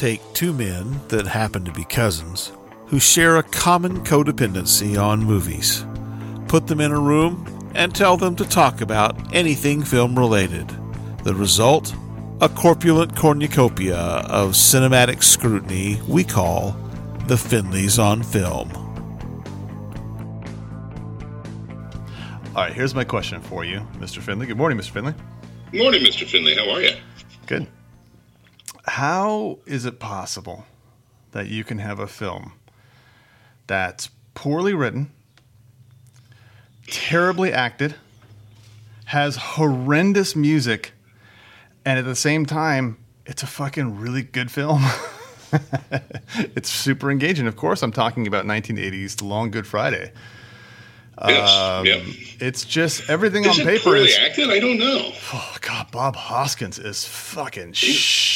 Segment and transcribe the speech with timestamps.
[0.00, 2.52] Take two men that happen to be cousins
[2.86, 5.84] who share a common codependency on movies,
[6.48, 10.66] put them in a room, and tell them to talk about anything film related.
[11.24, 11.94] The result?
[12.40, 16.70] A corpulent cornucopia of cinematic scrutiny we call
[17.26, 18.72] the Finleys on Film.
[22.56, 24.22] All right, here's my question for you, Mr.
[24.22, 24.46] Finley.
[24.46, 24.92] Good morning, Mr.
[24.92, 25.12] Finley.
[25.70, 26.26] Good morning, Mr.
[26.26, 26.54] Finley.
[26.54, 26.92] How are you?
[27.46, 27.68] Good.
[29.00, 30.66] How is it possible
[31.32, 32.52] that you can have a film
[33.66, 35.10] that's poorly written,
[36.86, 37.94] terribly acted,
[39.06, 40.92] has horrendous music,
[41.82, 44.84] and at the same time, it's a fucking really good film?
[46.54, 47.46] it's super engaging.
[47.46, 50.12] Of course, I'm talking about 1980s The Long Good Friday.
[51.26, 51.50] Yes.
[51.50, 52.02] Um, yeah.
[52.38, 54.14] It's just everything Is on paper is.
[54.18, 54.50] acted?
[54.50, 55.12] I don't know.
[55.32, 57.72] Oh God, Bob Hoskins is fucking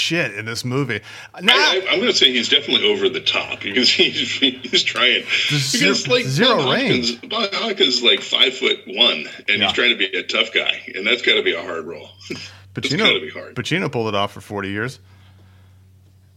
[0.04, 1.00] shit in this movie.
[1.40, 5.24] Now, I, I'm going to say he's definitely over the top because he's he's trying.
[5.24, 7.10] zero- Because like zero Bob range.
[7.12, 9.64] Hoskins, Bob Hoskins is like five foot one, and Yeah.
[9.66, 12.08] he's trying to be a tough guy, and that's got to be a hard role.
[12.74, 13.54] Pacino, gotta be hard.
[13.54, 14.98] Pacino pulled it off for 40 years,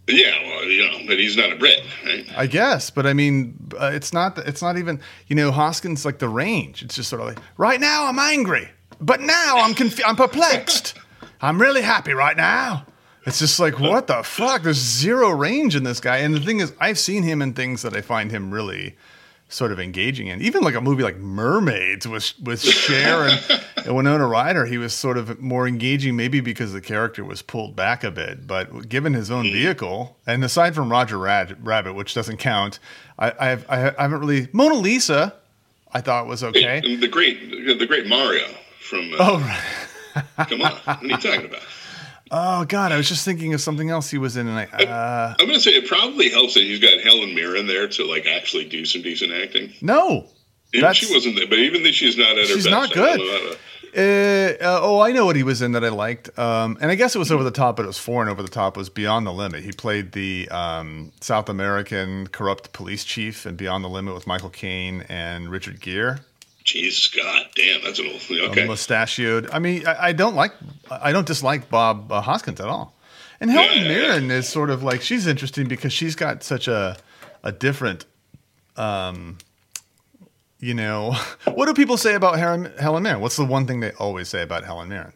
[0.07, 2.25] yeah, well, you know, but he's not a Brit, right?
[2.37, 2.89] I guess.
[2.91, 4.37] But I mean, uh, it's not.
[4.37, 5.01] It's not even.
[5.27, 6.81] You know, Hoskins like the range.
[6.83, 8.69] It's just sort of like right now I'm angry,
[9.01, 10.93] but now I'm conf- I'm perplexed.
[11.41, 12.85] I'm really happy right now.
[13.27, 14.63] It's just like what the fuck?
[14.63, 16.17] There's zero range in this guy.
[16.17, 18.95] And the thing is, I've seen him in things that I find him really
[19.49, 20.41] sort of engaging in.
[20.41, 24.93] Even like a movie like Mermaids with with Cher and, and Winona Ryder, he was
[24.93, 28.47] sort of more engaging, maybe because the character was pulled back a bit.
[28.47, 32.79] But given his own vehicle, and aside from Roger Rad, Rabbit, which doesn't count,
[33.19, 35.35] I, I've, I haven't really Mona Lisa.
[35.93, 36.81] I thought was okay.
[36.97, 38.45] The great, the great Mario
[38.81, 39.13] from.
[39.13, 39.39] Uh, Oh,
[40.37, 40.47] right.
[40.49, 41.61] Come on, what are you talking about?
[42.31, 42.91] Oh God!
[42.91, 45.57] I was just thinking of something else he was in, and I, uh, I'm going
[45.57, 48.85] to say it probably helps that he's got Helen Mirren there to like actually do
[48.85, 49.73] some decent acting.
[49.81, 50.27] no,
[50.73, 53.17] Even she wasn't there, but even though she's not at her She's best, not good.
[53.17, 53.57] don't know how to-
[53.95, 56.95] Uh, uh, oh, I know what he was in that I liked, um, and I
[56.95, 58.77] guess it was over the top, but it was foreign over the top.
[58.77, 59.63] Was Beyond the Limit.
[59.63, 64.49] He played the um, South American corrupt police chief in Beyond the Limit with Michael
[64.49, 66.17] Caine and Richard Gere,
[66.67, 68.21] Jesus God, damn, that's an old.
[68.29, 69.49] um, Okay, mustachioed.
[69.53, 70.51] I mean, I, I don't like,
[70.91, 72.93] I don't dislike Bob uh, Hoskins at all.
[73.39, 73.87] And Helen yeah.
[73.87, 76.97] Mirren is sort of like she's interesting because she's got such a
[77.43, 78.05] a different,
[78.75, 79.37] um,
[80.59, 83.21] you know, what do people say about Helen, Helen Mirren?
[83.21, 85.13] What's the one thing they always say about Helen Mirren?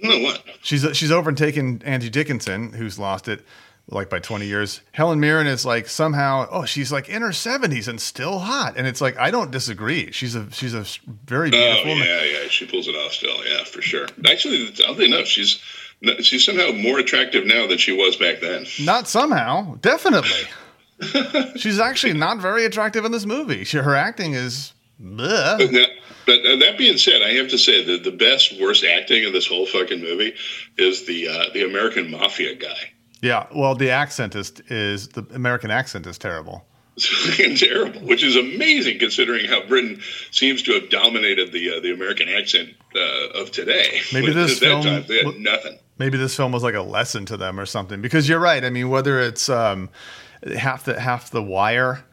[0.00, 0.42] no what?
[0.62, 3.44] She's she's overtaken Angie Dickinson, who's lost it
[3.88, 4.80] like by 20 years.
[4.92, 8.86] Helen Mirren is like somehow, oh, she's like in her 70s and still hot, and
[8.86, 10.10] it's like I don't disagree.
[10.12, 10.84] She's a she's a
[11.24, 11.90] very Oh beautiful.
[11.90, 12.06] woman.
[12.06, 13.36] yeah, yeah, she pulls it off still.
[13.46, 14.06] Yeah, for sure.
[14.28, 15.60] Actually, oddly enough, she's
[16.20, 18.66] she's somehow more attractive now than she was back then.
[18.82, 20.30] Not somehow, definitely.
[21.56, 23.64] she's actually not very attractive in this movie.
[23.64, 24.72] She, her acting is.
[25.00, 25.58] bleh.
[25.58, 25.88] But that,
[26.26, 29.32] but uh, that being said, I have to say that the best worst acting of
[29.32, 30.34] this whole fucking movie
[30.78, 32.92] is the uh, the American Mafia guy.
[33.26, 36.64] Yeah, well, the accent is is the American accent is terrible.
[36.96, 40.00] It's fucking terrible, which is amazing considering how Britain
[40.30, 44.00] seems to have dominated the uh, the American accent uh, of today.
[44.12, 45.78] Maybe But this at that film time they had w- nothing.
[45.98, 48.70] maybe this film was like a lesson to them or something because you're right i
[48.70, 49.88] mean whether it's um,
[50.56, 52.04] half the half the wire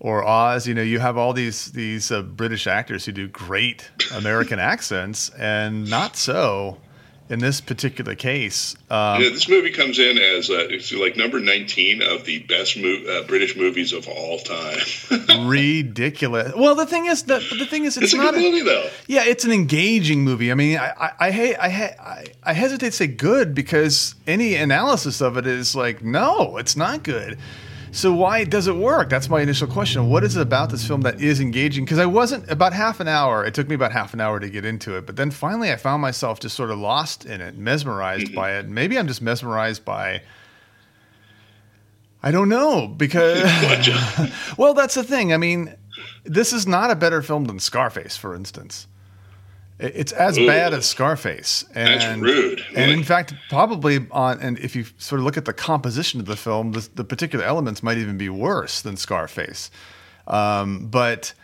[0.00, 3.90] or oz you know you have all these these uh, british actors who do great
[4.14, 6.76] american accents and not so
[7.28, 11.40] in this particular case um, Yeah, this movie comes in as uh, it's like number
[11.40, 14.78] 19 of the best mo- uh, British movies of all time.
[15.48, 18.62] ridiculous well the thing is that the thing is it's, it's a not good movie,
[18.64, 18.88] though.
[19.06, 20.50] Yeah, it's an engaging movie.
[20.50, 24.54] I mean, I I I, hate- I, I I hesitate to say good because any
[24.54, 27.38] analysis of it is like, no, it's not good.
[27.94, 29.10] So why does it work?
[29.10, 30.08] That's my initial question.
[30.08, 31.84] What is it about this film that is engaging?
[31.84, 33.44] Because I wasn't about half an hour.
[33.44, 35.76] It took me about half an hour to get into it, but then finally I
[35.76, 38.34] found myself just sort of lost in it, mesmerized mm-hmm.
[38.34, 38.66] by it.
[38.66, 40.22] Maybe I'm just mesmerized by.
[42.22, 43.42] I don't know because
[44.56, 45.34] well, that's the thing.
[45.34, 45.74] I mean,
[46.24, 48.86] this is not a better film than Scarface, for instance.
[49.82, 50.46] It- It's as Ooh.
[50.46, 52.64] bad as Scarface, and That's rude.
[52.76, 56.26] And in fact, probably on and if you sort of look at the composition of
[56.26, 59.70] the film, the, the particular elements might even be worse than Scarface.
[60.26, 61.34] Um, but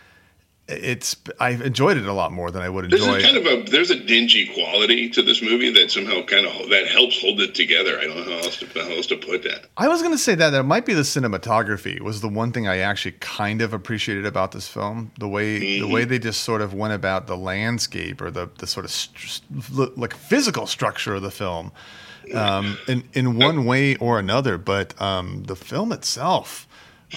[0.69, 3.19] it's I've enjoyed it a lot more than I would There's enjoy.
[3.19, 6.69] a kind of a there's a dingy quality to this movie that somehow kind of
[6.69, 7.99] that helps hold it together.
[7.99, 9.65] I don't know how else to how else to put that.
[9.77, 12.67] I was going to say that that might be the cinematography was the one thing
[12.67, 15.11] I actually kind of appreciated about this film.
[15.17, 18.67] The way the way they just sort of went about the landscape or the the
[18.67, 21.71] sort of st- like physical structure of the film
[22.33, 24.57] um, in in one way or another.
[24.57, 26.67] But um, the film itself,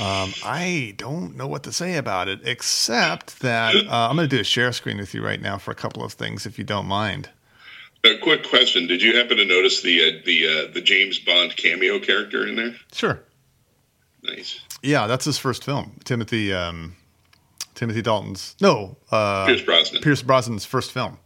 [0.00, 4.36] um, I don't know what to say about it, except that uh, I'm going to
[4.36, 6.64] do a share screen with you right now for a couple of things, if you
[6.64, 7.28] don't mind.
[8.04, 11.56] A quick question: Did you happen to notice the uh, the uh, the James Bond
[11.56, 12.74] cameo character in there?
[12.92, 13.20] Sure.
[14.22, 14.60] Nice.
[14.82, 16.00] Yeah, that's his first film.
[16.04, 16.96] Timothy um,
[17.74, 20.02] Timothy Dalton's no uh, Pierce Brosnan.
[20.02, 21.18] Pierce Brosnan's first film.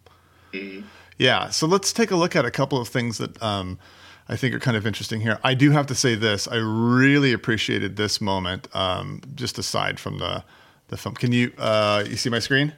[1.19, 3.79] Yeah, so let's take a look at a couple of things that um,
[4.29, 5.39] I think are kind of interesting here.
[5.45, 8.69] I do have to say this: I really appreciated this moment.
[8.75, 10.45] Um, just aside from the
[10.89, 12.73] the film, can you uh, you see my screen?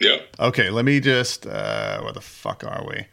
[0.00, 0.18] Yeah.
[0.38, 1.46] Okay, let me just.
[1.46, 3.06] Uh, where the fuck are we?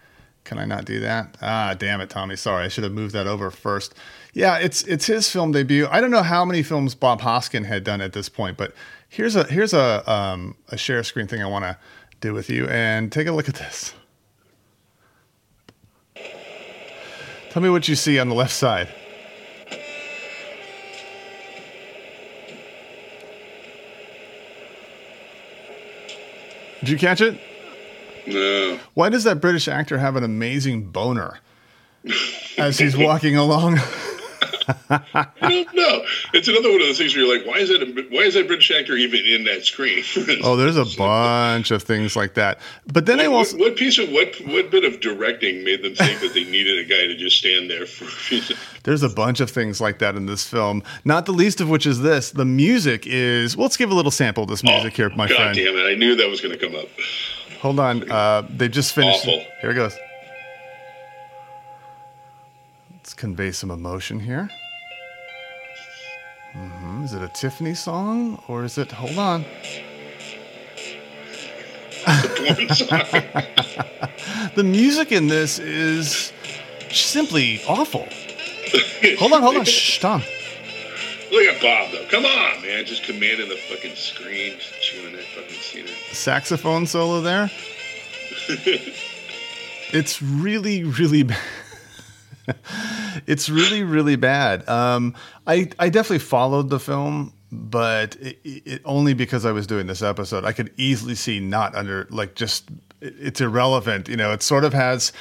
[0.43, 1.37] Can I not do that?
[1.41, 2.35] Ah, damn it, Tommy.
[2.35, 3.93] Sorry, I should have moved that over first.
[4.33, 5.87] Yeah, it's it's his film debut.
[5.91, 8.73] I don't know how many films Bob Hoskin had done at this point, but
[9.07, 11.77] here's a here's a um, a share screen thing I want to
[12.19, 13.93] do with you, and take a look at this.
[17.51, 18.89] Tell me what you see on the left side.
[26.79, 27.39] Did you catch it?
[28.27, 28.79] No.
[28.93, 31.39] Why does that British actor have an amazing boner
[32.57, 33.79] as he's walking along?
[34.89, 36.03] I don't know.
[36.33, 37.81] It's another one of those things where you're like, why is that?
[37.81, 40.03] A, why is that British actor even in that screen?
[40.43, 42.59] Oh, there's a bunch of things like that.
[42.91, 45.95] But then I What, also, what piece of what what bit of directing made them
[45.95, 48.05] think that they needed a guy to just stand there for?
[48.83, 50.83] there's a bunch of things like that in this film.
[51.03, 53.57] Not the least of which is this: the music is.
[53.57, 55.55] Well, let's give a little sample of this music here, my Oh, God friend.
[55.57, 55.83] damn it!
[55.89, 56.87] I knew that was going to come up.
[57.61, 58.09] Hold on.
[58.09, 59.19] Uh, they just finished.
[59.27, 59.43] Awful.
[59.61, 59.97] Here it goes.
[62.93, 64.49] Let's convey some emotion here.
[66.53, 68.91] Hmm Is it a Tiffany song or is it?
[68.91, 69.45] Hold on.
[74.55, 76.33] The music in this is
[76.91, 78.07] simply awful.
[79.19, 79.65] Hold on, hold on.
[79.65, 80.21] Shh, Tom.
[81.31, 82.05] Look at Bob though.
[82.09, 82.83] Come on, man.
[82.85, 85.93] Just commanding the fucking screen, just chewing that fucking scenery.
[86.11, 87.49] Saxophone solo there.
[89.91, 91.39] It's really, really bad.
[93.27, 94.67] It's really, really bad.
[94.67, 95.15] Um,
[95.47, 100.01] I, I definitely followed the film, but it, it, only because I was doing this
[100.01, 100.45] episode.
[100.45, 102.69] I could easily see not under, like, just,
[103.01, 104.07] it, it's irrelevant.
[104.07, 105.11] You know, it sort of has,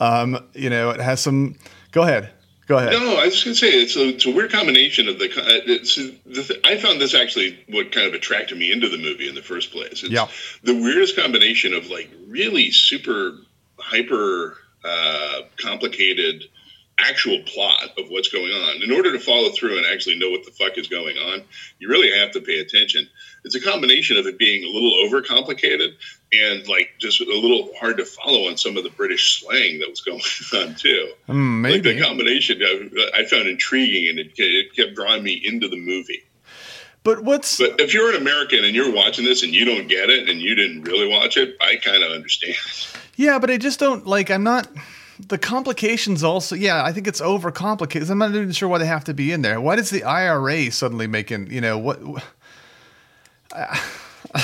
[0.00, 1.56] um, you know, it has some,
[1.92, 2.30] go ahead.
[2.66, 2.92] Go ahead.
[2.92, 5.24] No, I was just gonna say it's a, it's a weird combination of the.
[5.24, 9.28] uh, the th- I found this actually what kind of attracted me into the movie
[9.28, 10.04] in the first place.
[10.04, 10.28] It's Yeah.
[10.62, 13.32] the weirdest combination of like really super
[13.76, 16.44] hyper uh, complicated
[17.00, 18.82] actual plot of what's going on.
[18.82, 21.42] In order to follow through and actually know what the fuck is going on,
[21.78, 23.08] you really have to pay attention.
[23.44, 25.94] It's a combination of it being a little overcomplicated
[26.32, 29.88] and like just a little hard to follow on some of the British slang that
[29.88, 30.20] was going
[30.68, 31.94] on too Hmm, like maybe.
[31.94, 36.22] the combination I, I found intriguing and it, it kept drawing me into the movie
[37.02, 40.08] but what's, but if you're an american and you're watching this and you don't get
[40.10, 42.54] it and you didn't really watch it i kind of understand
[43.16, 44.30] Yeah, but I just don't like.
[44.30, 44.68] I'm not.
[45.28, 46.54] The complications also.
[46.54, 48.10] Yeah, I think it's overcomplicated.
[48.10, 49.60] I'm not even sure why they have to be in there.
[49.60, 51.50] Why does the IRA suddenly making?
[51.50, 52.00] You know what?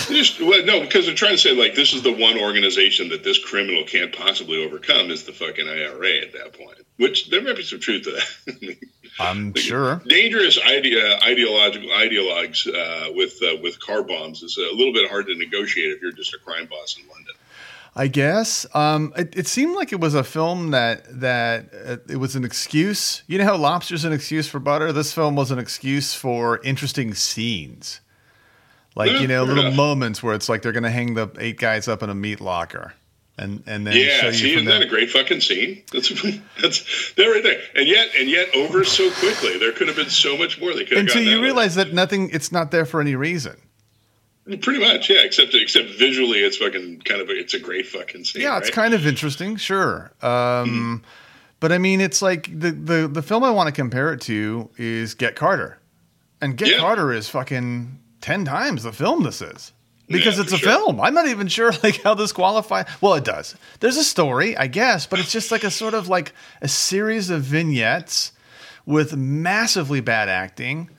[0.09, 3.23] Just, well, no because they're trying to say like this is the one organization that
[3.23, 7.55] this criminal can't possibly overcome is the fucking ira at that point which there might
[7.57, 8.77] be some truth to that
[9.21, 10.03] I'm sure.
[10.09, 15.27] dangerous idea ideological ideologues uh, with uh, with car bombs is a little bit hard
[15.27, 17.26] to negotiate if you're just a crime boss in london
[17.99, 18.67] I guess.
[18.75, 22.45] Um, it, it seemed like it was a film that that uh, it was an
[22.45, 23.23] excuse.
[23.27, 24.93] You know how Lobster's an excuse for butter.
[24.93, 28.01] This film was an excuse for interesting scenes,
[28.95, 29.77] like Yeah, you know, little enough.
[29.77, 32.43] moments where it's like they're going to hang the eight guys up in a meat
[32.43, 32.93] locker,
[33.39, 35.83] and and then show Yeah, see, isn't that a great fucking scene?
[35.91, 36.11] That's
[36.61, 37.63] that's that right there.
[37.75, 39.59] And yet, and yet, over so quickly.
[39.59, 40.75] There could have been so much more.
[40.75, 43.57] They could have Until you realize that nothing, it's not there for any reason.
[44.61, 45.21] Pretty much, yeah.
[45.23, 48.43] Except, except visually, it's fucking kind of a, it's a great fucking scene.
[48.43, 48.73] Yeah, it's right?
[48.75, 50.13] kind of interesting, sure.
[50.23, 51.03] Um,
[51.59, 54.69] But I mean, it's like the, the the film I want to compare it to
[54.77, 55.79] is Get Carter,
[56.41, 56.79] and Get Yeah.
[56.79, 59.73] Carter is fucking ten times the film this is
[60.07, 60.69] because Yeah, it's a sure.
[60.71, 61.01] film.
[61.01, 62.87] I'm not even sure like how this qualifies.
[63.01, 63.57] Well, it does.
[63.81, 67.31] There's a story, I guess, but it's just like a sort of like a series
[67.31, 68.33] of vignettes
[68.85, 70.91] with massively bad acting,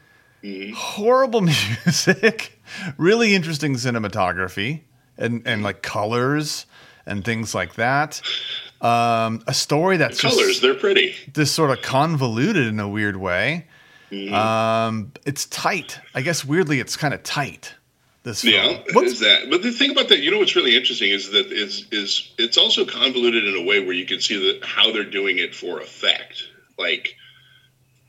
[0.43, 0.73] Mm-hmm.
[0.75, 1.41] horrible
[1.85, 2.56] music,
[2.97, 4.81] really interesting cinematography,
[5.17, 6.65] and and like colors
[7.05, 8.21] and things like that.
[8.81, 10.61] Um, a story that's just colors.
[10.61, 11.15] They're pretty.
[11.33, 13.65] this sort of convoluted in a weird way.
[14.11, 14.33] Mm-hmm.
[14.33, 15.99] Um, it's tight.
[16.13, 17.73] I guess weirdly, it's kind of tight.
[18.23, 18.53] This film.
[18.53, 19.49] Yeah, What's- is that?
[19.49, 22.57] But the thing about that, you know, what's really interesting is that is is it's
[22.57, 25.79] also convoluted in a way where you can see that how they're doing it for
[25.79, 26.43] effect.
[26.77, 27.15] Like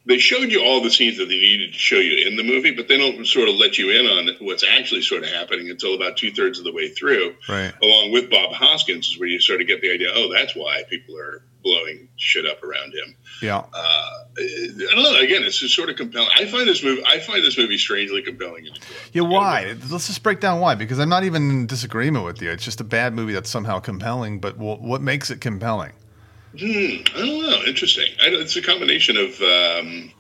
[0.09, 2.71] they showed you all the scenes that they needed to show you in the movie,
[2.71, 5.95] but they don't sort of let you in on what's actually sort of happening until
[5.95, 7.35] about two thirds of the way through.
[7.47, 7.75] Right.
[7.83, 10.09] Along with Bob Hoskins, is where you sort of get the idea.
[10.15, 13.17] Oh, that's why people are blowing shit up around him.
[13.43, 13.59] Yeah.
[13.59, 15.19] Uh, I don't know.
[15.19, 16.31] Again, it's just sort of compelling.
[16.35, 17.03] I find this movie.
[17.07, 18.67] I find this movie strangely compelling.
[19.13, 19.77] Yeah, why?
[19.91, 20.75] Let's just break down why.
[20.75, 22.51] Because I'm not even in disagreement with you.
[22.51, 24.39] It's just a bad movie that's somehow compelling.
[24.41, 25.93] But what makes it compelling?
[26.53, 27.63] Hmm, I don't know.
[27.67, 28.13] Interesting.
[28.23, 30.13] I, it's a combination of um,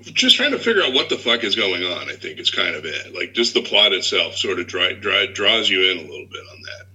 [0.00, 2.08] just trying to figure out what the fuck is going on.
[2.08, 3.14] I think it's kind of it.
[3.14, 6.42] Like just the plot itself sort of dry, dry, draws you in a little bit
[6.52, 6.86] on that.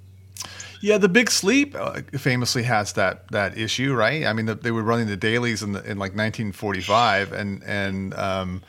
[0.82, 4.25] Yeah, The Big Sleep uh, famously has that that issue, right?
[4.25, 8.13] I mean, the, they were running the dailies in, the, in like 1945, and and
[8.13, 8.63] um,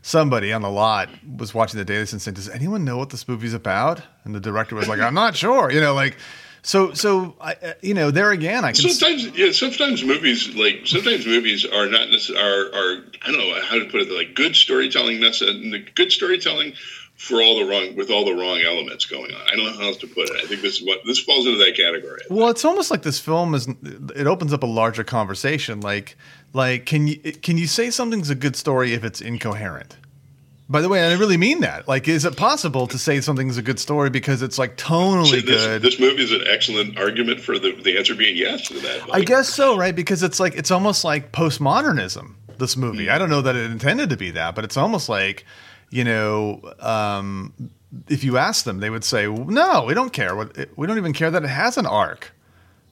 [0.00, 3.26] somebody on the lot was watching the dailies and saying, "Does anyone know what this
[3.26, 6.16] movie's about?" And the director was like, "I'm not sure." You know, like
[6.62, 9.52] so so I, uh, you know there again, I can Sometimes, yeah.
[9.52, 13.86] Sometimes movies, like sometimes movies, are not necessarily are, are I don't know how to
[13.86, 14.10] put it.
[14.10, 16.74] Like good storytelling, necess- good storytelling
[17.20, 19.40] for all the wrong with all the wrong elements going on.
[19.46, 20.36] I don't know how else to put it.
[20.42, 22.22] I think this is what this falls into that category.
[22.30, 23.68] Well, it's almost like this film is.
[24.16, 25.80] It opens up a larger conversation.
[25.80, 26.16] Like,
[26.54, 29.98] like can you can you say something's a good story if it's incoherent?
[30.70, 31.88] By the way, I really mean that.
[31.88, 35.40] Like, is it possible to say something's a good story because it's like tonally See,
[35.40, 35.82] this, good?
[35.82, 39.12] this movie is an excellent argument for the, the answer being yes to that.
[39.12, 39.94] I guess so, right?
[39.94, 42.34] Because it's like it's almost like postmodernism.
[42.58, 43.10] This movie.
[43.10, 45.44] I don't know that it intended to be that, but it's almost like,
[45.88, 47.52] you know, um,
[48.08, 50.36] if you ask them, they would say, "No, we don't care.
[50.36, 52.32] What we don't even care that it has an arc."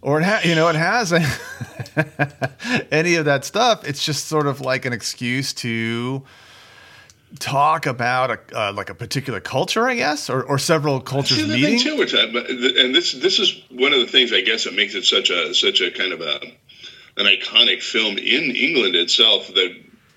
[0.00, 1.12] Or it ha- you know it has
[2.90, 3.86] any of that stuff.
[3.86, 6.22] It's just sort of like an excuse to
[7.38, 11.46] talk about a uh, like a particular culture, I guess, or, or several cultures See,
[11.48, 11.78] meeting.
[11.80, 14.94] too, which I, and this this is one of the things I guess that makes
[14.94, 16.40] it such a such a kind of a
[17.16, 19.76] an iconic film in England itself that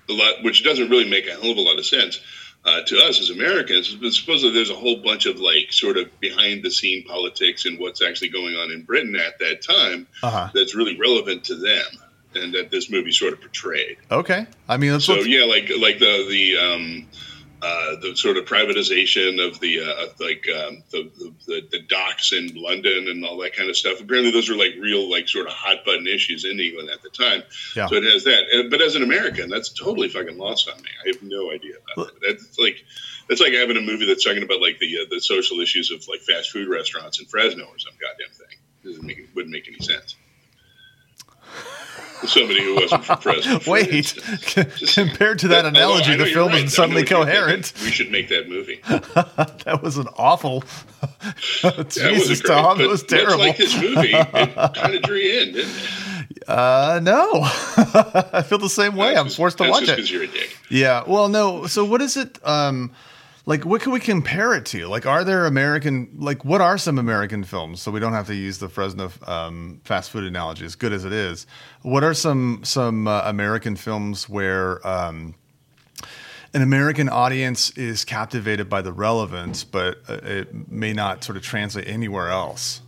[0.10, 2.20] a lot, which doesn't really make a hell of a lot of sense
[2.66, 3.94] uh, to us as Americans.
[3.96, 7.80] But supposedly there's a whole bunch of like sort of behind the scene politics and
[7.80, 10.50] what's actually going on in Britain at that time Uh-huh.
[10.54, 11.86] that's really relevant to them,
[12.36, 13.98] and that this movie sort of portrayed.
[14.10, 17.08] Okay, I mean, So let's- yeah, like like the the um,
[17.62, 21.12] uh, the sort of privatization of the uh, like um, the,
[21.46, 24.00] the the docks in London and all that kind of stuff.
[24.02, 27.10] Apparently, those are like real like sort of hot button issues in England at the
[27.10, 27.44] time.
[27.76, 27.86] Yeah.
[27.88, 28.68] So it has that.
[28.72, 30.90] But as an American, that's totally fucking lost on me.
[31.04, 32.14] I have no idea about it.
[32.28, 32.84] That's like
[33.30, 36.04] that's like having a movie that's talking about like the uh, the social issues of
[36.08, 38.58] like fast food restaurants in Fresno or some goddamn thing.
[38.84, 40.16] Doesn't make wouldn't make any sense.
[42.28, 43.60] Somebody who wasn't from Fresno.
[43.72, 43.90] Wait.
[43.92, 46.66] Just- compared to that Although analogy, the film right.
[46.66, 47.34] Is suddenly what you're thinking.
[47.36, 47.74] coherent.
[47.84, 48.82] We should make that movie.
[49.66, 50.64] That was an awful.
[51.62, 53.38] That Jesus, great, Tom, it was much terrible.
[53.40, 56.50] like this movie, it kind of drew you in, didn't it?
[56.50, 59.16] Uh, no, I feel the same way.
[59.16, 59.96] I'm forced to watch it.
[59.96, 60.58] because you're a dick.
[60.70, 61.04] Yeah.
[61.06, 61.68] Well, no.
[61.68, 62.40] So what is it?
[62.48, 62.92] Um,
[63.46, 64.88] like, what can we compare it to?
[64.88, 66.10] Like, are there American?
[66.18, 67.82] Like, what are some American films?
[67.82, 71.06] So we don't have to use the Fresno um, fast food analogy, as good as
[71.06, 71.48] it is.
[71.82, 75.34] What are some some uh, American films where um,
[76.54, 81.44] an American audience is captivated by the relevance, but uh, it may not sort of
[81.44, 82.82] translate anywhere else?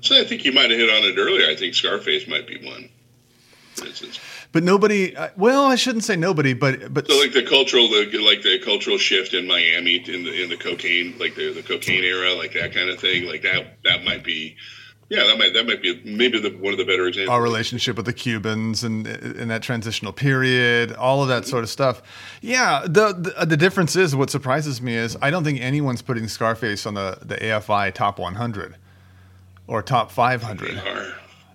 [0.00, 1.50] So I think you might have hit on it earlier.
[1.50, 2.88] I think Scarface might be one,
[3.74, 4.18] for instance.
[4.52, 5.14] But nobody.
[5.14, 8.58] Uh, well, I shouldn't say nobody, but but So like the cultural, the, like the
[8.64, 12.54] cultural shift in Miami in the in the cocaine, like the the cocaine era, like
[12.54, 14.56] that kind of thing, like that that might be,
[15.10, 17.30] yeah, that might that might be maybe the, one of the better examples.
[17.30, 21.68] our relationship with the Cubans and in that transitional period, all of that sort of
[21.68, 22.00] stuff.
[22.40, 26.26] Yeah, the, the the difference is what surprises me is I don't think anyone's putting
[26.26, 28.76] Scarface on the the AFI top 100
[29.66, 30.80] or top 500.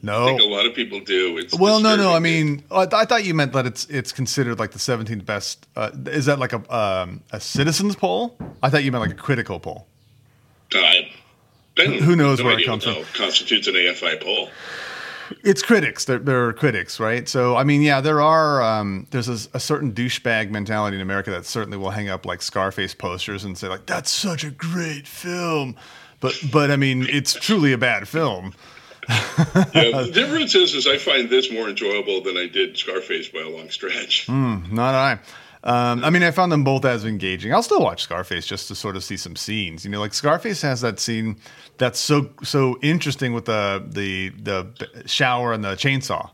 [0.08, 0.12] Are.
[0.12, 0.26] I No.
[0.26, 1.38] think a lot of people do.
[1.38, 2.14] It's Well, no, no.
[2.14, 5.26] I mean, I, th- I thought you meant that it's it's considered like the 17th
[5.26, 5.68] best.
[5.76, 8.38] Uh, is that like a um, a citizens poll?
[8.62, 9.88] I thought you meant like a critical poll.
[10.74, 11.12] Uh, I-
[11.80, 13.04] I Who knows no where it comes from.
[13.14, 14.50] Constitutes an AFI poll.
[15.44, 16.06] It's critics.
[16.06, 17.28] They're, they're critics, right?
[17.28, 18.62] So, I mean, yeah, there are.
[18.62, 22.44] Um, there's a, a certain douchebag mentality in America that certainly will hang up like
[22.44, 25.76] Scarface posters and say like, "That's such a great film,"
[26.20, 28.54] but but I mean, it's truly a bad film.
[29.74, 33.40] Yeah, the difference is, is I find this more enjoyable than I did Scarface by
[33.42, 34.28] a long stretch.
[34.30, 35.20] Not I.
[35.66, 37.54] Um, I mean, I found them both as engaging.
[37.54, 39.86] I'll still watch Scarface just to sort of see some scenes.
[39.86, 41.38] You know, like Scarface has that scene
[41.78, 46.32] that's so so interesting with the the the shower and the chainsaw.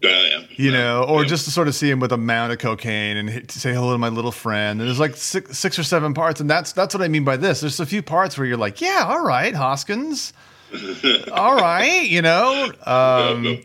[0.00, 0.42] yeah.
[0.56, 1.28] you know, or Yeah.
[1.28, 3.72] just to sort of see him with a mound of cocaine and hit, to say
[3.74, 4.80] hello to my little friend.
[4.80, 7.36] And there's like six, six or seven parts, and that's that's what I mean by
[7.36, 7.60] this.
[7.60, 10.32] There's a few parts where you're like, yeah, all right, Hoskins,
[11.32, 12.72] all right, you know.
[12.84, 13.62] Um,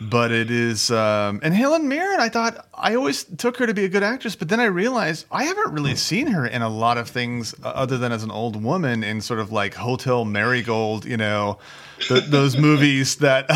[0.00, 2.20] but it is, um, and Helen Mirren.
[2.20, 5.26] I thought I always took her to be a good actress, but then I realized
[5.30, 8.30] I haven't really seen her in a lot of things uh, other than as an
[8.30, 11.58] old woman in sort of like Hotel Marigold, you know.
[12.00, 13.46] th those movies that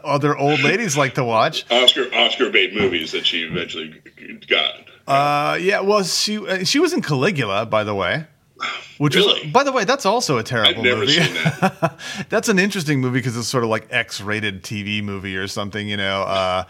[0.04, 1.70] other old ladies like to watch.
[1.70, 3.94] Oscar Oscar bait movies that she eventually
[4.48, 4.74] got.
[5.06, 8.26] Uh, yeah, well, she uh, she was in Caligula, by the way.
[8.98, 9.40] Which Really?
[9.42, 11.12] is, by the way, that's also a terrible I've never movie.
[11.14, 11.98] seen that.
[12.28, 15.96] that's an interesting movie because it's sort of like X-rated TV movie or something, you
[15.96, 16.22] know.
[16.22, 16.64] Uh,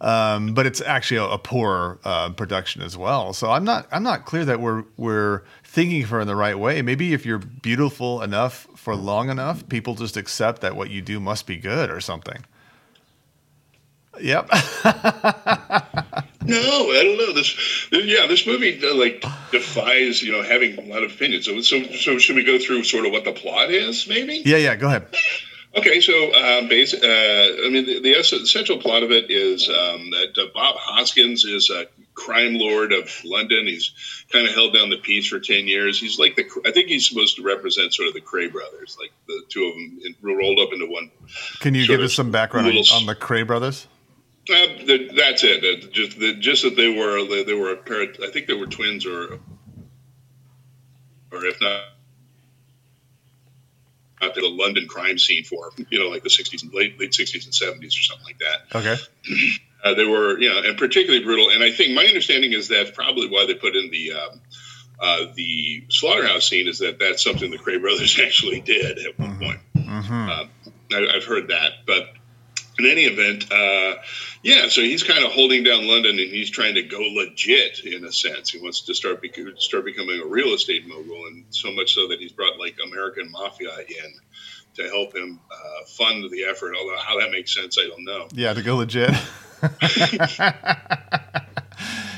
[0.00, 3.32] um, but it's actually a, a poor uh, production as well.
[3.32, 6.58] So I'm not I'm not clear that we're we're thinking of her in the right
[6.58, 6.82] way.
[6.82, 11.18] Maybe if you're beautiful enough for long enough, people just accept that what you do
[11.20, 12.44] must be good or something.
[14.20, 14.50] Yep.
[16.48, 17.32] No, I don't know.
[17.34, 21.44] This, yeah, this movie uh, like defies you know having a lot of opinions.
[21.46, 24.42] So, so, so should we go through sort of what the plot is, maybe?
[24.44, 24.74] yeah, yeah.
[24.76, 25.06] Go ahead.
[25.76, 29.68] Okay, so um, basi- uh, I mean, the, the es- essential plot of it is
[29.68, 33.66] um, that uh, Bob Hoskins is a crime lord of London.
[33.66, 33.92] He's
[34.32, 36.00] kind of held down the peace for ten years.
[36.00, 39.12] He's like the I think he's supposed to represent sort of the Kray brothers, like
[39.28, 41.10] the two of them in, rolled up into one.
[41.60, 43.86] Can you give us some background little- on the Kray brothers?
[44.50, 44.66] Uh,
[45.14, 45.62] that's it.
[45.62, 48.02] Uh, just the, just that they were they, they were a pair.
[48.02, 49.40] Of, I think they were twins, or
[51.30, 51.82] or if not.
[54.20, 57.12] Out to the London crime scene for you know like the 60s and late late
[57.12, 58.76] 60s and 70s or something like that.
[58.76, 58.96] Okay.
[59.84, 61.50] Uh, they were, you know, and particularly brutal.
[61.50, 64.40] And I think my understanding is that's probably why they put in the um,
[65.00, 69.38] uh, the slaughterhouse scene is that that's something the Kray brothers actually did at one
[69.38, 69.60] point.
[69.76, 70.44] Uh,
[70.92, 72.12] I, I've heard that, but
[72.78, 73.96] in any event, uh,
[74.42, 74.68] yeah.
[74.68, 78.12] So he's kind of holding down London, and he's trying to go legit in a
[78.12, 78.50] sense.
[78.50, 82.08] He wants to start bec- start becoming a real estate mogul, and so much so
[82.08, 84.12] that he's brought like American mafia in
[84.74, 86.74] to help him uh, fund the effort.
[86.78, 88.28] Although how that makes sense, I don't know.
[88.32, 89.10] Yeah, to go legit.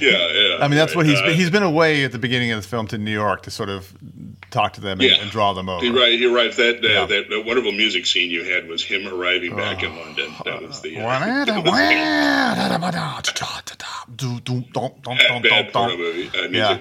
[0.11, 0.57] Yeah, yeah.
[0.65, 1.11] I mean, that's what right.
[1.11, 3.43] he's Uh, been, he's been away at the beginning of the film to New York
[3.43, 3.93] to sort of
[4.51, 5.21] talk to them and, Yeah.
[5.21, 5.85] and draw them over.
[5.85, 6.57] He right, he arrived.
[6.57, 7.07] That, uh, Yeah.
[7.07, 10.33] that that wonderful music scene you had was him arriving back in London.
[10.45, 11.07] That was the uh,
[15.51, 16.53] bad, bad movie uh, music.
[16.55, 16.79] Yeah.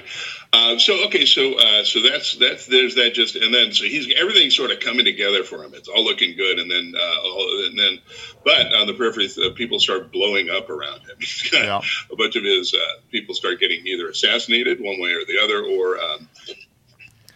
[0.51, 4.11] Uh, so okay, so uh, so that's that's there's that just and then so he's
[4.19, 5.75] everything's sort of coming together for him.
[5.75, 7.99] It's all looking good, and then uh, all, and then
[8.43, 11.15] but on the periphery, uh, people start blowing up around him.
[11.19, 11.81] He's got Yeah.
[12.11, 15.63] A bunch of his uh, people start getting either assassinated one way or the other,
[15.63, 16.27] or um,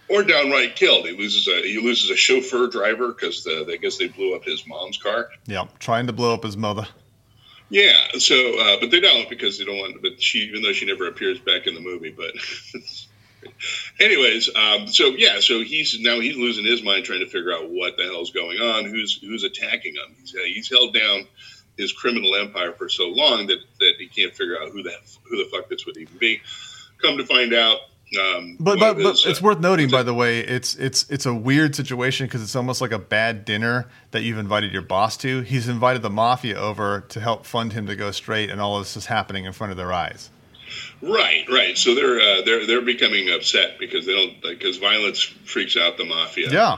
[0.09, 1.05] or downright killed.
[1.05, 4.65] He loses a he loses a chauffeur driver because I guess they blew up his
[4.65, 5.29] mom's car.
[5.45, 6.87] Yeah, trying to blow up his mother.
[7.73, 9.99] Yeah, so uh, but they don't because they don't want.
[10.03, 12.31] But she, even though she never appears back in the movie, but
[13.99, 17.71] anyways, um, so yeah, so he's now he's losing his mind trying to figure out
[17.71, 20.15] what the hell's going on, who's who's attacking him.
[20.19, 21.25] He's, uh, he's held down
[21.75, 25.37] his criminal empire for so long that that he can't figure out who the who
[25.37, 26.43] the fuck this would even be.
[27.01, 27.79] Come to find out.
[28.19, 31.25] Um, But but, but his, it's uh, worth noting, by the way, it's it's it's
[31.25, 35.17] a weird situation because it's almost like a bad dinner that you've invited your boss
[35.17, 35.41] to.
[35.41, 38.95] He's invited the mafia over to help fund him to go straight, and all this
[38.95, 40.29] is happening in front of their eyes.
[41.01, 41.77] Right, right.
[41.77, 46.05] So they're uh, they're they're becoming upset because they don't because violence freaks out the
[46.05, 46.49] mafia.
[46.51, 46.77] Yeah,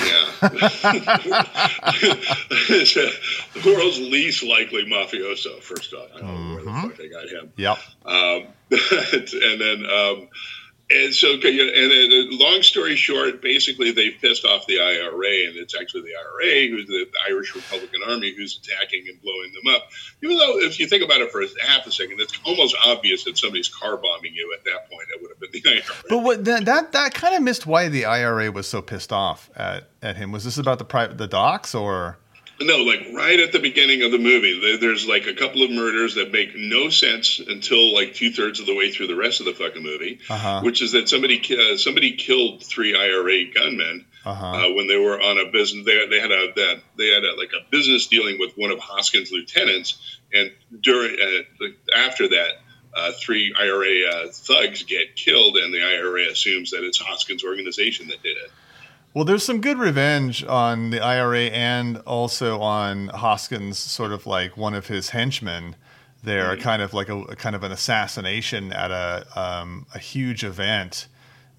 [0.00, 0.30] Yeah.
[3.54, 6.08] The world's least likely mafioso, first off.
[6.14, 7.52] I don't know where the fuck they got him.
[7.56, 7.78] yep.
[8.04, 10.28] Um, and then, um,
[10.94, 15.56] and so, and then, uh, long story short, basically they've pissed off the IRA, and
[15.56, 19.88] it's actually the IRA, who's the Irish Republican Army, who's attacking and blowing them up.
[20.22, 23.38] Even though, if you think about it for half a second, it's almost obvious that
[23.38, 25.08] somebody's car bombing you at that point.
[25.14, 26.02] It would have been the IRA.
[26.08, 29.50] But what that that, that kind of missed why the IRA was so pissed off
[29.56, 30.32] at, at him.
[30.32, 32.18] Was this about the private the docks or?
[32.60, 36.14] No, like right at the beginning of the movie, there's like a couple of murders
[36.14, 39.46] that make no sense until like two thirds of the way through the rest of
[39.46, 40.60] the fucking movie, Uh-huh.
[40.62, 44.46] which is that somebody uh, somebody killed three IRA gunmen Uh-huh.
[44.46, 45.84] uh, when they were on a business.
[45.86, 48.78] They, they had a that they had a, like a business dealing with one of
[48.78, 52.52] Hoskins' lieutenants, and during uh, after that.
[52.94, 58.06] Uh, three IRA uh, thugs get killed, and the IRA assumes that it's Hoskins' organization
[58.08, 58.50] that did it.
[59.14, 64.56] Well, there's some good revenge on the IRA and also on Hoskins, sort of like
[64.56, 65.76] one of his henchmen.
[66.24, 70.44] There, kind of like a, a kind of an assassination at a um, a huge
[70.44, 71.08] event,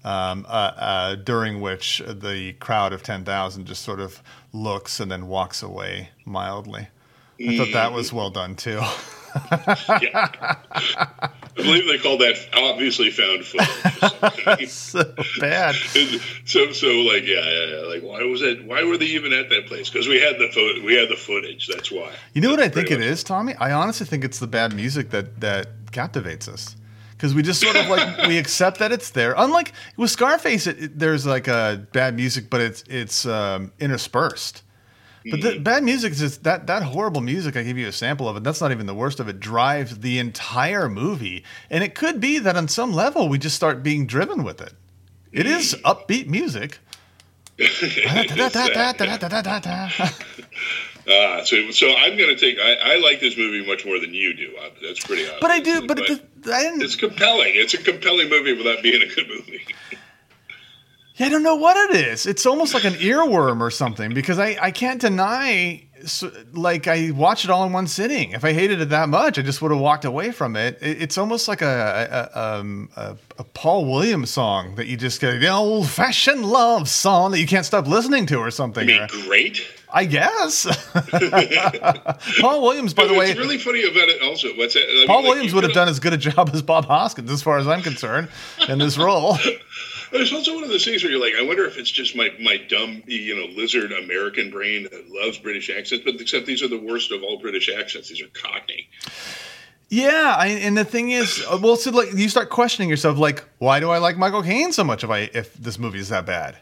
[0.04, 4.22] um, uh, uh, during which the crowd of ten thousand just sort of
[4.54, 6.88] looks and then walks away mildly.
[7.46, 8.80] I thought that was well done too.
[10.00, 10.56] Yeah.
[11.56, 14.68] I believe they call that obviously found footage.
[14.68, 15.04] so
[15.38, 15.74] bad.
[16.44, 18.64] so so like yeah, yeah, yeah like why was it?
[18.64, 19.88] Why were they even at that place?
[19.88, 21.68] Because we had the photo, we had the footage.
[21.68, 22.10] That's why.
[22.32, 23.54] You know what I think it is, Tommy?
[23.54, 26.74] I honestly think it's the bad music that that captivates us.
[27.12, 29.34] Because we just sort of like we accept that it's there.
[29.38, 34.63] Unlike with Scarface, it, it- there's like a bad music, but it's it's um, interspersed.
[35.30, 37.56] But the bad music is just that that horrible music.
[37.56, 38.44] I gave you a sample of it.
[38.44, 39.40] That's not even the worst of it.
[39.40, 43.82] Drives the entire movie, and it could be that on some level we just start
[43.82, 44.74] being driven with it.
[45.32, 46.78] It is upbeat music.
[51.06, 52.58] Ah, so so I'm going to take.
[52.58, 54.54] I, I like this movie much more than you do.
[54.58, 55.40] Uh, That's pretty obvious.
[55.40, 55.86] But I do.
[55.86, 57.52] But it, I it's compelling.
[57.54, 59.53] It's a compelling movie without being a good movie.
[61.16, 62.26] Yeah, I don't know what it is.
[62.26, 65.84] It's almost like an earworm or something because I, I can't deny,
[66.52, 68.32] like, I watched it all in one sitting.
[68.32, 70.76] If I hated it that much, I just would have walked away from it.
[70.82, 75.20] it it's almost like a, a, um, a, a Paul Williams song that you just
[75.20, 78.84] get, the old fashioned love song that you can't stop listening to or something.
[78.84, 79.64] mean, or- great.
[79.96, 80.66] I guess.
[82.40, 84.82] Paul Williams, by the way, What's really funny about it also, what's that?
[84.82, 87.30] I mean, Paul like, Williams would could've- done as good a job as Bob Hoskins,
[87.30, 88.28] as far as I'm concerned,
[88.68, 89.38] in this role.
[90.14, 92.30] There's also one of those things where you're like, I wonder if it's just my
[92.40, 96.68] my dumb, you know, lizard American brain that loves British accents, but except these are
[96.68, 98.10] the worst of all British accents.
[98.10, 98.88] These are Cockney.
[99.88, 103.42] Yeah, I, and the thing is, uh, well, so like you start questioning yourself, like,
[103.58, 106.24] why do I like Michael Caine so much if I if this movie is that
[106.24, 106.58] bad?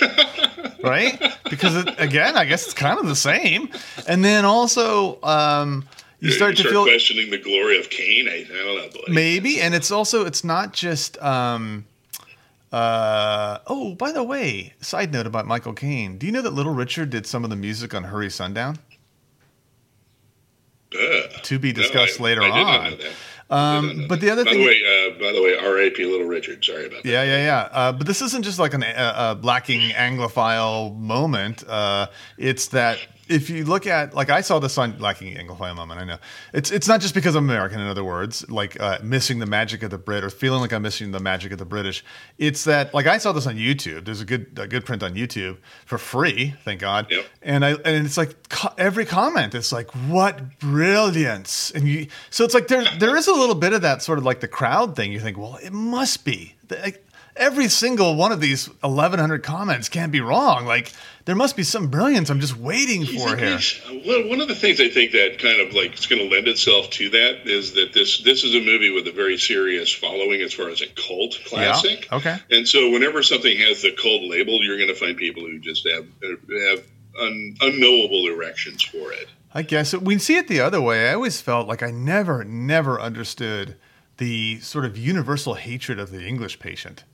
[0.84, 1.18] right?
[1.48, 3.70] Because it, again, I guess it's kind of the same.
[4.06, 5.88] And then also, um,
[6.20, 8.28] you start to feel questioning the glory of Caine.
[8.28, 9.12] I, I don't know, buddy.
[9.12, 11.16] maybe, and it's also it's not just.
[11.22, 11.86] Um,
[12.72, 16.18] uh, oh, by the way, side note about Michael Caine.
[16.18, 18.78] Do you know that Little Richard did some of the music on Hurry Sundown?
[20.94, 21.30] Ugh.
[21.44, 22.56] To be No, discussed I- later I on.
[22.58, 22.84] know that.
[22.92, 23.12] I did
[23.50, 24.80] Um, but the other by thing- the way,
[25.16, 26.04] uh, by the way, R.A.P.
[26.04, 26.64] Little Richard.
[26.64, 27.08] Sorry about that.
[27.08, 27.68] Yeah, yeah, yeah.
[27.72, 31.64] Uh, but this isn't just like an, a, a lacking Anglophile moment.
[31.68, 32.06] Uh,
[32.38, 32.98] it's that
[33.30, 36.00] if you look at, like, I saw this on lacking Anglophile moment.
[36.00, 36.18] I know
[36.52, 37.80] it's it's not just because I'm American.
[37.80, 40.82] In other words, like uh, missing the magic of the Brit or feeling like I'm
[40.82, 42.04] missing the magic of the British.
[42.38, 44.04] It's that, like, I saw this on YouTube.
[44.04, 47.06] There's a good a good print on YouTube for free, thank God.
[47.10, 47.26] Yep.
[47.42, 52.44] And I and it's like co- every comment is like, "What brilliance!" And you, so
[52.44, 54.96] it's like there there is a little bit of that sort of like the crowd
[54.96, 55.12] thing.
[55.12, 56.56] You think, well, it must be.
[56.70, 57.04] Like,
[57.40, 60.66] every single one of these 1,100 comments can't be wrong.
[60.66, 60.92] Like
[61.24, 63.58] there must be some brilliance I'm just waiting for here.
[64.06, 66.46] Well, one of the things I think that kind of like is going to lend
[66.46, 70.42] itself to that is that this this is a movie with a very serious following
[70.42, 72.06] as far as a cult classic.
[72.12, 72.38] Okay.
[72.50, 75.88] And so whenever something has the cult label, you're going to find people who just
[75.88, 76.84] have have
[77.20, 79.28] un, unknowable erections for it.
[79.52, 81.08] I guess we see it the other way.
[81.08, 83.76] I always felt like I never, never understood
[84.18, 87.04] the sort of universal hatred of the English patient.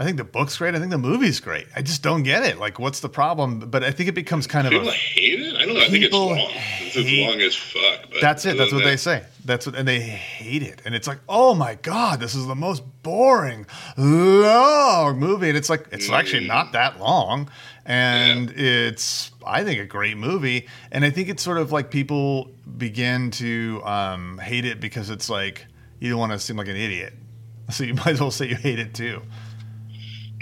[0.00, 0.74] I think the book's great.
[0.74, 1.66] I think the movie's great.
[1.76, 2.58] I just don't get it.
[2.58, 3.58] Like, what's the problem?
[3.58, 5.54] But I think it becomes kind of People hate it.
[5.54, 5.80] I don't know.
[5.80, 6.50] I think it's People long.
[6.80, 8.10] It's as long as fuck.
[8.18, 8.56] That's it.
[8.56, 9.26] That's what they say.
[9.44, 10.80] That's what, and they hate it.
[10.86, 13.66] And it's like, oh my god, this is the most boring,
[13.98, 15.50] long movie.
[15.50, 17.50] And it's like, it's actually not that long,
[17.84, 20.66] and it's, I think, a great movie.
[20.90, 25.28] And I think it's sort of like people begin to um, hate it because it's
[25.28, 25.66] like
[25.98, 27.12] you don't want to seem like an idiot,
[27.70, 29.20] so you might as well say you hate it too.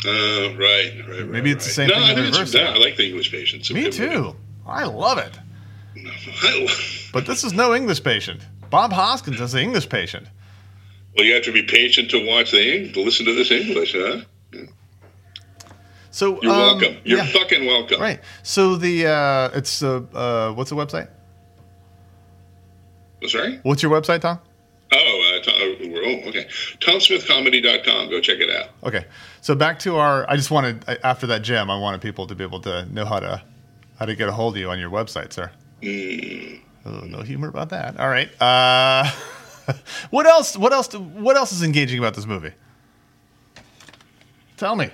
[0.06, 1.26] Uh, right, right, right.
[1.26, 1.88] Maybe it's the right.
[1.88, 2.72] same no, thing I in think it's- reverse no.
[2.72, 3.70] I like the English patient.
[3.72, 4.36] Me too.
[4.66, 5.36] I love it.
[6.44, 8.40] I love- But this is no English patient.
[8.70, 10.28] Bob Hoskins is the English patient.
[11.16, 14.20] Well, you have to be patient to watch the to listen to this English, huh?
[16.10, 16.96] So You're um, welcome.
[17.04, 17.26] You're yeah.
[17.26, 18.00] fucking welcome.
[18.00, 18.20] Right.
[18.42, 21.08] So the uh, it's uh, uh, what's the website?
[23.26, 23.58] Sorry?
[23.62, 24.38] What's your website, Tom?
[24.92, 24.96] Oh,
[25.52, 26.46] oh, okay.
[26.80, 28.10] TomSmithComedy.com.
[28.10, 28.70] Go check it out.
[28.84, 29.04] Okay.
[29.40, 30.28] So back to our.
[30.28, 33.20] I just wanted after that gem, I wanted people to be able to know how
[33.20, 33.42] to
[33.98, 35.50] how to get a hold of you on your website, sir.
[35.82, 36.60] Mm.
[36.84, 37.98] Oh, no humor about that.
[37.98, 38.30] All right.
[38.40, 39.10] Uh,
[40.10, 40.56] what else?
[40.56, 40.92] What else?
[40.94, 42.52] What else is engaging about this movie?
[44.56, 44.90] Tell me.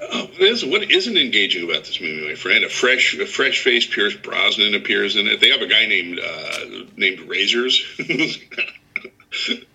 [0.00, 2.64] Oh, what, is, what isn't engaging about this movie, my friend?
[2.64, 5.40] A fresh, a fresh-faced Pierce Brosnan appears in it.
[5.40, 7.82] They have a guy named uh, named Razors.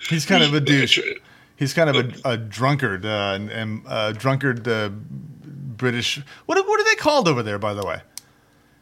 [0.09, 0.99] He's kind of a douche.
[1.55, 1.95] He's kind of
[2.25, 6.19] a, a drunkard, uh, and, and uh, drunkard uh, British.
[6.45, 8.01] What what are they called over there, by the way?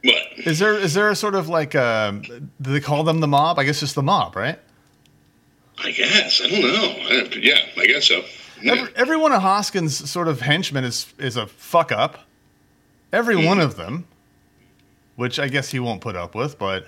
[0.03, 0.15] What?
[0.37, 3.59] Is there is there a sort of like um, do they call them the mob?
[3.59, 4.59] I guess just the mob, right?
[5.79, 6.95] I guess I don't know.
[7.09, 8.21] I, yeah, I guess so.
[8.61, 8.73] Yeah.
[8.73, 12.25] Every, every one of Hoskins' sort of henchmen is is a fuck up.
[13.11, 13.45] Every Hmm.
[13.45, 14.05] one of them,
[15.15, 16.87] which I guess he won't put up with, but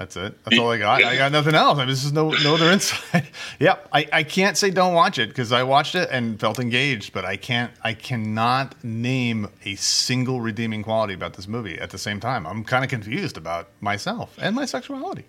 [0.00, 0.44] That's it.
[0.44, 1.04] That's all I got.
[1.04, 1.76] I got nothing else.
[1.76, 3.26] I mean, this is no no other insight.
[3.58, 3.86] yep.
[3.92, 7.26] I, I can't say don't watch it because I watched it and felt engaged, but
[7.26, 12.18] I can't I cannot name a single redeeming quality about this movie at the same
[12.18, 12.46] time.
[12.46, 15.26] I'm kind of confused about myself and my sexuality.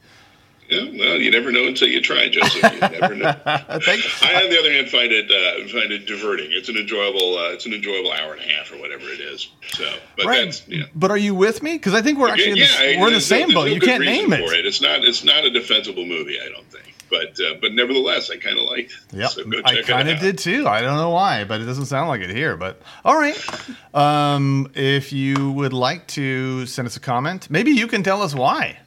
[0.72, 2.64] Yeah, well, you never know until you try, Joseph.
[2.64, 3.28] You never know.
[3.46, 6.48] I, on the other hand, find it uh, find it diverting.
[6.52, 9.50] It's an enjoyable uh, it's an enjoyable hour and a half or whatever it is.
[9.74, 10.46] So, but right.
[10.46, 10.86] that's yeah.
[10.96, 11.74] But are you with me?
[11.74, 13.66] Because I think we're actually yeah, in the, we're in the same no, boat.
[13.66, 14.48] no you can't name it.
[14.48, 14.66] For it.
[14.66, 16.40] It's not it's not a defensible movie.
[16.40, 16.96] I don't think.
[17.10, 18.94] But uh, but nevertheless, I kind of liked.
[18.94, 19.18] it.
[19.18, 20.70] Yep, So go I check kind of did too.
[20.70, 22.56] I don't know why, but it doesn't sound like it here.
[22.56, 23.38] But all right,
[23.94, 28.34] um, if you would like to send us a comment, maybe you can tell us
[28.34, 28.78] why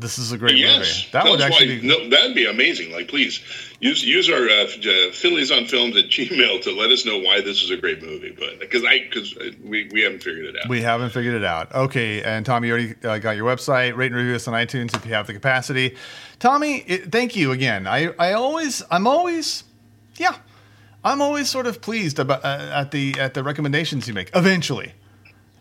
[0.00, 1.08] this is a great Yes, movie.
[1.12, 2.92] That Tell would actually why, be no, that'd be amazing.
[2.92, 3.40] Like, please
[3.80, 7.40] use use our uh, uh, Finleys on Films at Gmail to let us know why
[7.40, 8.34] this is a great movie.
[8.38, 10.68] But because I because we, we haven't figured it out.
[10.68, 11.74] We haven't figured it out.
[11.74, 13.96] Okay, and Tommy, you already uh, got your website.
[13.96, 15.96] Rate and review us on iTunes if you have the capacity.
[16.38, 17.86] Tommy, it, thank you again.
[17.86, 19.64] I, I always, I'm always,
[20.16, 20.36] yeah,
[21.04, 24.30] I'm always sort of pleased about uh, at the at the recommendations you make.
[24.34, 24.92] Eventually.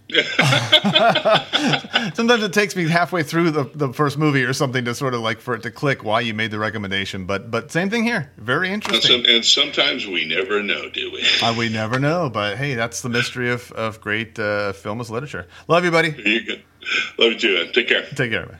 [2.13, 5.19] Sometimes it takes me halfway through the, the first movie or something to sort of
[5.19, 7.25] like for it to click why you made the recommendation.
[7.25, 8.31] But but same thing here.
[8.37, 9.23] Very and, interesting.
[9.23, 11.25] some, and sometimes we never know, do we?
[11.43, 15.11] Uh, we never know, but hey, that's the mystery of, of great uh, film as
[15.11, 15.45] literature.
[15.67, 16.09] Love you, buddy.
[16.17, 16.59] you.
[17.17, 17.55] Love you too.
[17.55, 17.73] man.
[17.73, 18.03] Take care.
[18.15, 18.59] Take care, man.